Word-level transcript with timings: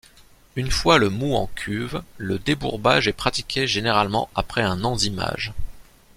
Une 0.55 0.71
fois 0.71 0.97
le 0.97 1.11
moût 1.11 1.35
en 1.35 1.45
cuve, 1.45 2.01
le 2.17 2.39
débourbage 2.39 3.07
est 3.07 3.13
pratiqué 3.13 3.67
généralement 3.67 4.31
après 4.33 4.63
un 4.63 4.83
enzymage. 4.83 5.53